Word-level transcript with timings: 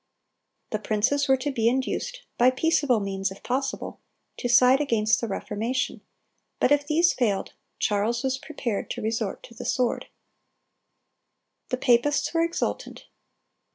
The 0.71 0.79
princes 0.79 1.27
were 1.27 1.37
to 1.37 1.51
be 1.51 1.69
induced, 1.69 2.23
by 2.35 2.49
peaceable 2.49 2.99
means 2.99 3.29
if 3.29 3.43
possible, 3.43 3.99
to 4.37 4.47
side 4.49 4.81
against 4.81 5.21
the 5.21 5.27
Reformation; 5.27 6.01
but 6.59 6.71
if 6.71 6.87
these 6.87 7.13
failed, 7.13 7.53
Charles 7.77 8.23
was 8.23 8.39
prepared 8.39 8.89
to 8.89 9.01
resort 9.03 9.43
to 9.43 9.53
the 9.53 9.63
sword. 9.63 10.07
The 11.69 11.77
papists 11.77 12.33
were 12.33 12.41
exultant. 12.41 13.05